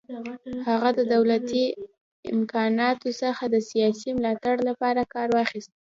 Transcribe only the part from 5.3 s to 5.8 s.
واخیست.